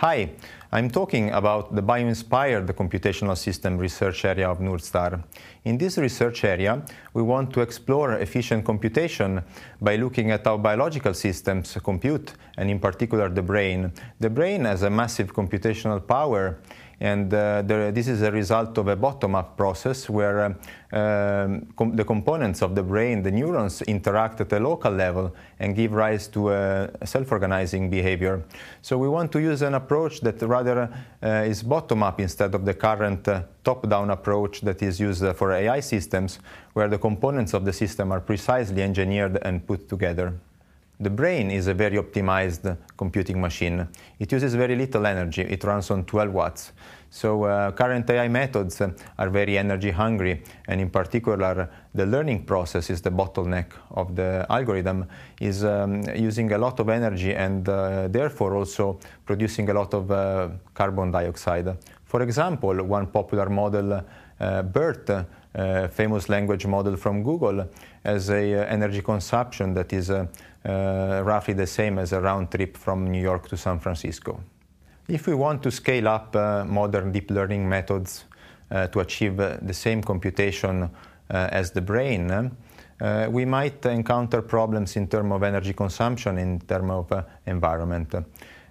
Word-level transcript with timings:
Hi, 0.00 0.28
I'm 0.72 0.90
talking 0.90 1.30
about 1.30 1.74
the 1.74 1.80
bio-inspired 1.80 2.66
computational 2.76 3.34
system 3.34 3.78
research 3.78 4.26
area 4.26 4.46
of 4.46 4.58
NordSTAR. 4.58 5.24
In 5.64 5.78
this 5.78 5.96
research 5.96 6.44
area, 6.44 6.84
we 7.14 7.22
want 7.22 7.54
to 7.54 7.62
explore 7.62 8.12
efficient 8.18 8.66
computation 8.66 9.42
by 9.80 9.96
looking 9.96 10.32
at 10.32 10.44
how 10.44 10.58
biological 10.58 11.14
systems 11.14 11.78
compute, 11.82 12.34
and 12.58 12.68
in 12.68 12.78
particular 12.78 13.30
the 13.30 13.40
brain. 13.40 13.90
The 14.20 14.28
brain 14.28 14.66
has 14.66 14.82
a 14.82 14.90
massive 14.90 15.32
computational 15.32 16.06
power 16.06 16.58
and 17.00 17.32
uh, 17.34 17.60
the, 17.62 17.90
this 17.94 18.08
is 18.08 18.22
a 18.22 18.30
result 18.30 18.78
of 18.78 18.88
a 18.88 18.96
bottom-up 18.96 19.56
process 19.56 20.08
where 20.08 20.40
uh, 20.40 20.96
um, 20.96 21.66
com 21.76 21.94
the 21.94 22.04
components 22.04 22.62
of 22.62 22.74
the 22.74 22.82
brain, 22.82 23.22
the 23.22 23.30
neurons, 23.30 23.82
interact 23.82 24.40
at 24.40 24.52
a 24.52 24.58
local 24.58 24.92
level 24.92 25.34
and 25.58 25.76
give 25.76 25.92
rise 25.92 26.26
to 26.28 26.50
a 26.52 26.88
self-organizing 27.04 27.90
behavior. 27.90 28.42
So 28.80 28.96
we 28.96 29.08
want 29.08 29.30
to 29.32 29.40
use 29.40 29.60
an 29.60 29.74
approach 29.74 30.20
that 30.20 30.40
rather 30.40 30.88
uh, 31.22 31.28
is 31.46 31.62
bottom-up 31.62 32.18
instead 32.20 32.54
of 32.54 32.64
the 32.64 32.72
current 32.72 33.28
uh, 33.28 33.42
top-down 33.62 34.10
approach 34.10 34.62
that 34.62 34.82
is 34.82 34.98
used 34.98 35.24
for 35.36 35.52
AI 35.52 35.80
systems, 35.80 36.38
where 36.72 36.88
the 36.88 36.98
components 36.98 37.52
of 37.52 37.66
the 37.66 37.72
system 37.72 38.10
are 38.10 38.20
precisely 38.20 38.82
engineered 38.82 39.38
and 39.42 39.66
put 39.66 39.88
together. 39.88 40.32
The 40.98 41.10
brain 41.10 41.50
is 41.50 41.66
a 41.66 41.74
very 41.74 41.98
optimized 41.98 42.76
computing 42.96 43.38
machine. 43.38 43.86
It 44.18 44.32
uses 44.32 44.54
very 44.54 44.74
little 44.76 45.06
energy. 45.06 45.42
It 45.42 45.62
runs 45.62 45.90
on 45.90 46.04
12 46.04 46.32
watts. 46.32 46.72
So 47.10 47.44
uh, 47.44 47.72
current 47.72 48.08
AI 48.10 48.28
methods 48.28 48.80
are 48.80 49.30
very 49.30 49.58
energy 49.58 49.90
hungry, 49.90 50.42
and 50.68 50.80
in 50.80 50.90
particular, 50.90 51.70
the 51.94 52.06
learning 52.06 52.44
process 52.44 52.90
is 52.90 53.00
the 53.00 53.10
bottleneck 53.10 53.72
of 53.90 54.16
the 54.16 54.46
algorithm, 54.50 55.06
is 55.40 55.64
um, 55.64 56.02
using 56.14 56.52
a 56.52 56.58
lot 56.58 56.80
of 56.80 56.88
energy 56.88 57.34
and 57.34 57.68
uh, 57.68 58.08
therefore 58.08 58.56
also 58.56 58.98
producing 59.24 59.68
a 59.70 59.74
lot 59.74 59.94
of 59.94 60.10
uh, 60.10 60.48
carbon 60.74 61.10
dioxide. 61.10 61.76
For 62.16 62.22
example, 62.22 62.82
one 62.82 63.08
popular 63.08 63.50
model, 63.50 63.92
uh, 64.40 64.62
BERT, 64.62 65.10
uh, 65.10 65.88
famous 65.88 66.30
language 66.30 66.64
model 66.64 66.96
from 66.96 67.22
Google 67.22 67.68
has 68.02 68.30
a 68.30 68.54
uh, 68.54 68.64
energy 68.68 69.02
consumption 69.02 69.74
that 69.74 69.92
is 69.92 70.10
roughly 70.64 71.52
the 71.52 71.66
same 71.66 71.98
as 71.98 72.14
a 72.14 72.20
round 72.22 72.50
trip 72.50 72.78
from 72.78 73.10
New 73.10 73.20
York 73.20 73.48
to 73.48 73.58
San 73.58 73.80
Francisco. 73.80 74.40
If 75.08 75.26
we 75.26 75.34
want 75.34 75.62
to 75.64 75.70
scale 75.70 76.08
up 76.08 76.34
modern 76.66 77.12
deep 77.12 77.30
learning 77.30 77.68
methods 77.68 78.24
to 78.70 79.00
achieve 79.00 79.36
the 79.36 79.74
same 79.74 80.02
computation 80.02 80.88
as 81.28 81.70
the 81.72 81.82
brain, 81.82 82.50
uh, 82.98 83.28
we 83.30 83.44
might 83.44 83.84
encounter 83.84 84.40
problems 84.40 84.96
in 84.96 85.06
terms 85.06 85.32
of 85.32 85.42
energy 85.42 85.74
consumption, 85.74 86.38
in 86.38 86.60
terms 86.60 86.90
of 86.90 87.12
uh, 87.12 87.22
environment. 87.44 88.14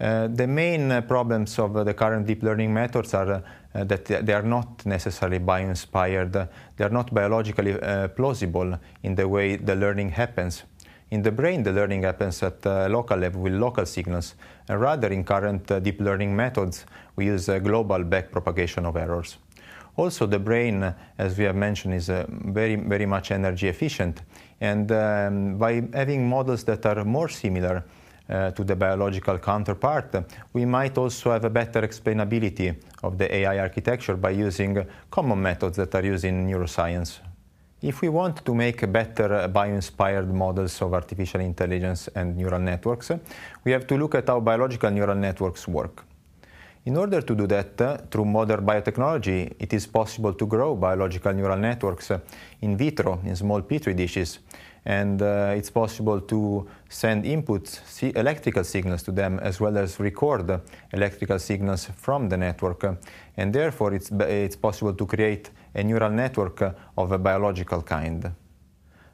Uh, 0.00 0.28
the 0.28 0.46
main 0.46 1.02
problems 1.02 1.58
of 1.58 1.74
the 1.84 1.92
current 1.94 2.26
deep 2.26 2.42
learning 2.42 2.72
methods 2.72 3.14
are 3.14 3.42
uh, 3.74 3.84
that 3.84 4.04
they 4.04 4.32
are 4.32 4.42
not 4.42 4.86
necessarily 4.86 5.38
bio-inspired. 5.38 6.32
They 6.76 6.84
are 6.84 6.90
not 6.90 7.12
biologically 7.12 7.80
uh, 7.80 8.08
plausible 8.08 8.78
in 9.02 9.14
the 9.14 9.26
way 9.26 9.56
the 9.56 9.74
learning 9.74 10.10
happens. 10.10 10.62
In 11.10 11.22
the 11.22 11.32
brain, 11.32 11.62
the 11.62 11.72
learning 11.72 12.02
happens 12.02 12.42
at 12.42 12.64
uh, 12.66 12.86
local 12.90 13.16
level 13.16 13.40
with 13.40 13.54
local 13.54 13.86
signals. 13.86 14.34
And 14.68 14.80
rather, 14.80 15.08
in 15.08 15.24
current 15.24 15.70
uh, 15.70 15.80
deep 15.80 16.00
learning 16.00 16.36
methods, 16.36 16.84
we 17.16 17.26
use 17.26 17.48
a 17.48 17.58
global 17.58 18.04
backpropagation 18.04 18.84
of 18.84 18.96
errors. 18.96 19.38
Also, 19.96 20.26
the 20.26 20.38
brain, 20.38 20.94
as 21.16 21.36
we 21.36 21.44
have 21.44 21.56
mentioned, 21.56 21.94
is 21.94 22.08
uh, 22.08 22.26
very, 22.28 22.76
very 22.76 23.06
much 23.06 23.32
energy 23.32 23.68
efficient. 23.68 24.22
And 24.60 24.92
um, 24.92 25.58
by 25.58 25.82
having 25.92 26.28
models 26.28 26.64
that 26.64 26.86
are 26.86 27.04
more 27.04 27.28
similar 27.28 27.84
uh, 28.28 28.50
to 28.50 28.64
the 28.64 28.76
biological 28.76 29.38
counterpart, 29.38 30.24
we 30.52 30.64
might 30.64 30.96
also 30.98 31.30
have 31.30 31.44
a 31.44 31.50
better 31.50 31.82
explainability 31.82 32.74
of 33.02 33.16
the 33.16 33.34
AI 33.34 33.58
architecture 33.58 34.16
by 34.16 34.30
using 34.30 34.86
common 35.10 35.40
methods 35.40 35.76
that 35.76 35.94
are 35.94 36.04
used 36.04 36.24
in 36.24 36.46
neuroscience. 36.46 37.20
If 37.80 38.02
we 38.02 38.08
want 38.08 38.44
to 38.44 38.54
make 38.54 38.90
better 38.92 39.46
bio-inspired 39.46 40.32
models 40.34 40.82
of 40.82 40.94
artificial 40.94 41.40
intelligence 41.40 42.08
and 42.14 42.36
neural 42.36 42.60
networks, 42.60 43.12
we 43.64 43.72
have 43.72 43.86
to 43.86 43.96
look 43.96 44.16
at 44.16 44.26
how 44.26 44.40
biological 44.40 44.90
neural 44.90 45.14
networks 45.14 45.68
work. 45.68 46.04
In 46.88 46.96
order 46.96 47.20
to 47.20 47.34
do 47.34 47.46
that, 47.48 48.10
through 48.10 48.24
modern 48.24 48.64
biotechnology, 48.64 49.56
it 49.58 49.74
is 49.74 49.86
possible 49.86 50.32
to 50.32 50.46
grow 50.46 50.74
biological 50.74 51.34
neural 51.34 51.58
networks 51.58 52.10
in 52.62 52.78
vitro 52.78 53.20
in 53.24 53.36
small 53.36 53.60
petri 53.60 53.92
dishes 53.92 54.38
and 54.86 55.20
uh, 55.20 55.52
it's 55.54 55.68
possible 55.68 56.22
to 56.22 56.66
send 56.88 57.24
inputs, 57.24 57.82
electrical 58.16 58.64
signals 58.64 59.02
to 59.02 59.12
them, 59.12 59.38
as 59.40 59.60
well 59.60 59.76
as 59.76 60.00
record 60.00 60.62
electrical 60.94 61.38
signals 61.38 61.90
from 61.94 62.30
the 62.30 62.38
network. 62.38 62.96
And 63.36 63.52
therefore, 63.52 63.92
it's, 63.92 64.10
it's 64.10 64.56
possible 64.56 64.94
to 64.94 65.04
create 65.04 65.50
a 65.74 65.84
neural 65.84 66.10
network 66.10 66.74
of 66.96 67.12
a 67.12 67.18
biological 67.18 67.82
kind. 67.82 68.32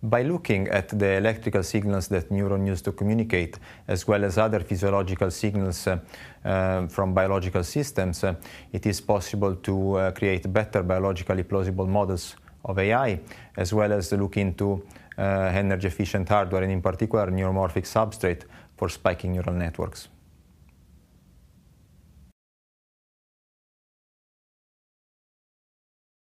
By 0.00 0.22
looking 0.22 0.68
at 0.68 0.96
the 0.96 1.16
electrical 1.16 1.64
signals 1.64 2.06
that 2.08 2.30
neurons 2.30 2.68
use 2.68 2.82
to 2.82 2.92
communicate, 2.92 3.58
as 3.88 4.06
well 4.06 4.24
as 4.24 4.38
other 4.38 4.60
physiological 4.60 5.28
signals 5.32 5.88
uh, 5.88 5.98
uh, 6.44 6.86
from 6.86 7.12
biological 7.12 7.64
systems, 7.64 8.22
uh, 8.22 8.36
it 8.72 8.86
is 8.86 9.00
possible 9.00 9.56
to 9.56 9.94
uh, 9.96 10.10
create 10.12 10.52
better 10.52 10.84
biologically 10.84 11.42
plausible 11.42 11.88
models 11.88 12.36
of 12.64 12.78
AI, 12.78 13.18
as 13.56 13.74
well 13.74 13.92
as 13.92 14.12
look 14.12 14.36
into 14.36 14.86
uh, 15.18 15.50
energy 15.52 15.88
efficient 15.88 16.28
hardware 16.28 16.62
and 16.62 16.70
in 16.70 16.80
particular 16.80 17.26
neuromorphic 17.26 17.84
substrate 17.84 18.44
for 18.76 18.88
spiking 18.88 19.32
neural 19.32 19.54
networks. 19.54 20.08